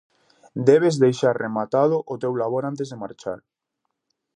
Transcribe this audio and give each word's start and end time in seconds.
Debes 0.69 0.95
deixar 1.03 1.33
rematado 1.43 1.95
o 2.13 2.15
teu 2.21 2.33
labor 2.41 2.63
antes 2.71 2.87
de 2.91 2.99
marchar. 3.03 3.39